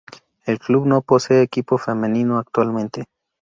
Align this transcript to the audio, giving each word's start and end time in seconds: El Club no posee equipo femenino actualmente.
El 0.47 0.57
Club 0.57 0.87
no 0.87 1.03
posee 1.03 1.43
equipo 1.43 1.77
femenino 1.77 2.39
actualmente. 2.39 3.05